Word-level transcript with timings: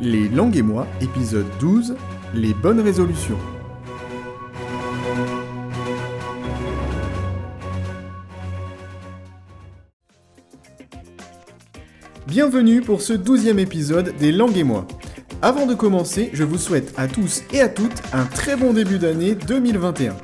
Les 0.00 0.28
langues 0.28 0.56
et 0.56 0.62
moi, 0.62 0.88
épisode 1.00 1.46
12, 1.60 1.94
les 2.34 2.52
bonnes 2.52 2.80
résolutions. 2.80 3.38
Bienvenue 12.26 12.80
pour 12.80 13.02
ce 13.02 13.12
douzième 13.12 13.60
épisode 13.60 14.16
des 14.18 14.32
langues 14.32 14.56
et 14.56 14.64
moi. 14.64 14.88
Avant 15.42 15.64
de 15.64 15.74
commencer, 15.74 16.30
je 16.32 16.42
vous 16.42 16.58
souhaite 16.58 16.92
à 16.96 17.06
tous 17.06 17.44
et 17.52 17.60
à 17.60 17.68
toutes 17.68 18.02
un 18.12 18.24
très 18.24 18.56
bon 18.56 18.72
début 18.72 18.98
d'année 18.98 19.36
2021. 19.36 20.16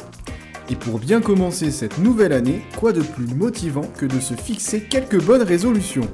Et 0.69 0.75
pour 0.75 0.99
bien 0.99 1.21
commencer 1.21 1.71
cette 1.71 1.99
nouvelle 1.99 2.33
année, 2.33 2.63
quoi 2.77 2.93
de 2.93 3.03
plus 3.03 3.27
motivant 3.27 3.89
que 3.97 4.07
de 4.07 4.19
se 4.19 4.35
fixer 4.35 4.81
quelques 4.81 5.23
bonnes 5.23 5.43
résolutions? 5.43 6.09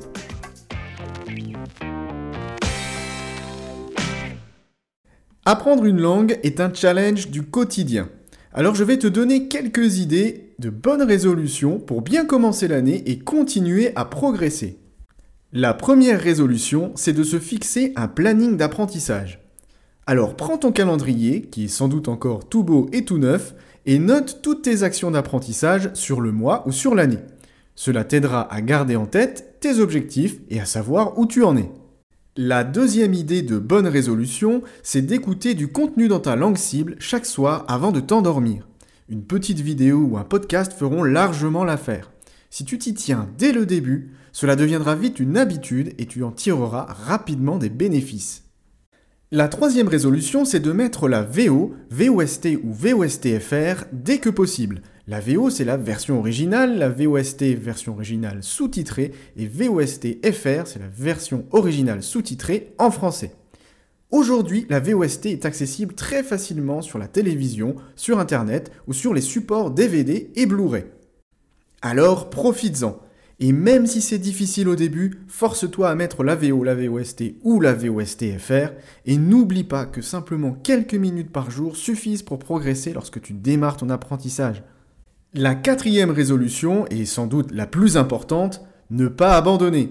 Apprendre 5.48 5.84
une 5.84 6.00
langue 6.00 6.40
est 6.42 6.58
un 6.58 6.74
challenge 6.74 7.28
du 7.28 7.44
quotidien. 7.44 8.08
Alors 8.52 8.74
je 8.74 8.82
vais 8.82 8.98
te 8.98 9.06
donner 9.06 9.46
quelques 9.46 9.98
idées 9.98 10.56
de 10.58 10.70
bonnes 10.70 11.04
résolutions 11.04 11.78
pour 11.78 12.02
bien 12.02 12.24
commencer 12.24 12.66
l'année 12.66 13.08
et 13.08 13.20
continuer 13.20 13.92
à 13.94 14.06
progresser. 14.06 14.80
La 15.52 15.72
première 15.72 16.20
résolution, 16.20 16.90
c'est 16.96 17.12
de 17.12 17.22
se 17.22 17.38
fixer 17.38 17.92
un 17.94 18.08
planning 18.08 18.56
d'apprentissage. 18.56 19.38
Alors 20.04 20.34
prends 20.34 20.58
ton 20.58 20.72
calendrier, 20.72 21.42
qui 21.42 21.66
est 21.66 21.68
sans 21.68 21.86
doute 21.86 22.08
encore 22.08 22.48
tout 22.48 22.64
beau 22.64 22.88
et 22.92 23.04
tout 23.04 23.18
neuf, 23.18 23.54
et 23.86 24.00
note 24.00 24.40
toutes 24.42 24.62
tes 24.62 24.82
actions 24.82 25.12
d'apprentissage 25.12 25.90
sur 25.94 26.20
le 26.20 26.32
mois 26.32 26.66
ou 26.66 26.72
sur 26.72 26.96
l'année. 26.96 27.20
Cela 27.76 28.02
t'aidera 28.02 28.52
à 28.52 28.60
garder 28.62 28.96
en 28.96 29.06
tête 29.06 29.60
tes 29.60 29.78
objectifs 29.78 30.40
et 30.50 30.58
à 30.58 30.64
savoir 30.64 31.16
où 31.20 31.24
tu 31.24 31.44
en 31.44 31.56
es. 31.56 31.70
La 32.38 32.64
deuxième 32.64 33.14
idée 33.14 33.40
de 33.40 33.58
bonne 33.58 33.86
résolution, 33.86 34.62
c'est 34.82 35.00
d'écouter 35.00 35.54
du 35.54 35.68
contenu 35.68 36.06
dans 36.06 36.20
ta 36.20 36.36
langue 36.36 36.58
cible 36.58 36.94
chaque 36.98 37.24
soir 37.24 37.64
avant 37.66 37.92
de 37.92 38.00
t'endormir. 38.00 38.68
Une 39.08 39.22
petite 39.22 39.60
vidéo 39.60 40.00
ou 40.00 40.18
un 40.18 40.24
podcast 40.24 40.74
feront 40.74 41.02
largement 41.02 41.64
l'affaire. 41.64 42.12
Si 42.50 42.66
tu 42.66 42.76
t'y 42.76 42.92
tiens 42.92 43.26
dès 43.38 43.52
le 43.52 43.64
début, 43.64 44.10
cela 44.32 44.54
deviendra 44.54 44.94
vite 44.94 45.18
une 45.18 45.38
habitude 45.38 45.94
et 45.96 46.04
tu 46.04 46.24
en 46.24 46.30
tireras 46.30 46.84
rapidement 47.06 47.56
des 47.56 47.70
bénéfices. 47.70 48.45
La 49.32 49.48
troisième 49.48 49.88
résolution, 49.88 50.44
c'est 50.44 50.60
de 50.60 50.70
mettre 50.70 51.08
la 51.08 51.22
VO, 51.22 51.74
VOST 51.90 52.58
ou 52.62 52.72
VOSTFR 52.72 53.86
dès 53.90 54.18
que 54.18 54.30
possible. 54.30 54.82
La 55.08 55.18
VO, 55.18 55.50
c'est 55.50 55.64
la 55.64 55.76
version 55.76 56.20
originale, 56.20 56.78
la 56.78 56.88
VOST, 56.88 57.42
version 57.56 57.94
originale 57.94 58.44
sous-titrée, 58.44 59.10
et 59.36 59.48
VOST-FR, 59.48 60.68
c'est 60.68 60.78
la 60.78 60.86
version 60.86 61.44
originale 61.50 62.04
sous-titrée 62.04 62.72
en 62.78 62.92
français. 62.92 63.32
Aujourd'hui, 64.12 64.64
la 64.70 64.78
VOST 64.78 65.26
est 65.26 65.44
accessible 65.44 65.94
très 65.94 66.22
facilement 66.22 66.80
sur 66.80 67.00
la 67.00 67.08
télévision, 67.08 67.74
sur 67.96 68.20
Internet 68.20 68.70
ou 68.86 68.92
sur 68.92 69.12
les 69.12 69.20
supports 69.20 69.72
DVD 69.72 70.30
et 70.36 70.46
Blu-ray. 70.46 70.84
Alors, 71.82 72.30
profites-en. 72.30 73.00
Et 73.38 73.52
même 73.52 73.86
si 73.86 74.00
c'est 74.00 74.18
difficile 74.18 74.66
au 74.68 74.76
début, 74.76 75.20
force-toi 75.28 75.90
à 75.90 75.94
mettre 75.94 76.24
la 76.24 76.34
VO, 76.34 76.64
la 76.64 76.74
VOST 76.74 77.34
ou 77.44 77.60
la 77.60 77.74
VOST-FR, 77.74 78.72
et 79.04 79.18
n'oublie 79.18 79.64
pas 79.64 79.84
que 79.84 80.00
simplement 80.00 80.52
quelques 80.52 80.94
minutes 80.94 81.30
par 81.30 81.50
jour 81.50 81.76
suffisent 81.76 82.22
pour 82.22 82.38
progresser 82.38 82.94
lorsque 82.94 83.20
tu 83.20 83.34
démarres 83.34 83.76
ton 83.76 83.90
apprentissage. 83.90 84.62
La 85.34 85.54
quatrième 85.54 86.10
résolution, 86.10 86.86
et 86.88 87.04
sans 87.04 87.26
doute 87.26 87.52
la 87.52 87.66
plus 87.66 87.98
importante, 87.98 88.62
ne 88.90 89.06
pas 89.06 89.36
abandonner. 89.36 89.90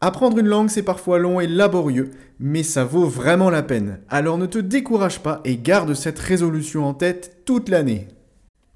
Apprendre 0.00 0.38
une 0.38 0.48
langue, 0.48 0.70
c'est 0.70 0.82
parfois 0.82 1.20
long 1.20 1.38
et 1.38 1.46
laborieux, 1.46 2.10
mais 2.40 2.64
ça 2.64 2.84
vaut 2.84 3.06
vraiment 3.06 3.50
la 3.50 3.62
peine. 3.62 4.00
Alors 4.08 4.36
ne 4.36 4.46
te 4.46 4.58
décourage 4.58 5.20
pas 5.20 5.42
et 5.44 5.58
garde 5.58 5.94
cette 5.94 6.18
résolution 6.18 6.86
en 6.86 6.94
tête 6.94 7.42
toute 7.44 7.68
l'année. 7.68 8.08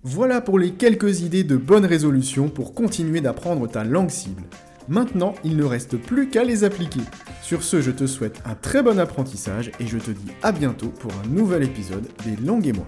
Voilà 0.06 0.42
pour 0.42 0.58
les 0.58 0.72
quelques 0.72 1.22
idées 1.22 1.44
de 1.44 1.56
bonnes 1.56 1.86
résolutions 1.86 2.50
pour 2.50 2.74
continuer 2.74 3.22
d'apprendre 3.22 3.66
ta 3.66 3.84
langue 3.84 4.10
cible. 4.10 4.42
Maintenant, 4.86 5.34
il 5.44 5.56
ne 5.56 5.64
reste 5.64 5.96
plus 5.96 6.28
qu'à 6.28 6.44
les 6.44 6.62
appliquer. 6.62 7.00
Sur 7.40 7.62
ce, 7.62 7.80
je 7.80 7.90
te 7.90 8.06
souhaite 8.06 8.42
un 8.44 8.54
très 8.54 8.82
bon 8.82 8.98
apprentissage 8.98 9.72
et 9.80 9.86
je 9.86 9.96
te 9.96 10.10
dis 10.10 10.30
à 10.42 10.52
bientôt 10.52 10.88
pour 10.88 11.10
un 11.12 11.26
nouvel 11.26 11.62
épisode 11.62 12.06
des 12.26 12.36
langues 12.44 12.66
et 12.66 12.74
moi. 12.74 12.84